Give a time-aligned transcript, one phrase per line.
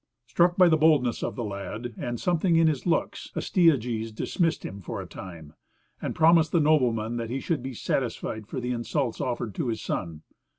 [0.25, 4.65] Struck by the boldness of the lad, and by something in his looks, Astyages dismissed
[4.65, 5.53] him for a time,
[6.01, 9.79] and promised the nobleman that he should be satisfied for the insults offered to his
[9.79, 10.23] son.